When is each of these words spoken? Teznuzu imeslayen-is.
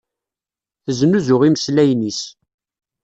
Teznuzu 0.83 1.37
imeslayen-is. 1.47 2.21